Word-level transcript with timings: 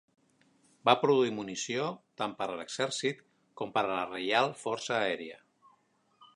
Va 0.89 0.95
produir 1.01 1.33
munició 1.39 1.85
tant 2.21 2.33
per 2.41 2.47
a 2.53 2.57
l'Exèrcit 2.61 3.23
com 3.63 3.77
per 3.79 3.83
a 3.85 3.93
la 3.95 4.09
Reial 4.15 4.53
Força 4.65 4.99
Aèria. 5.01 5.41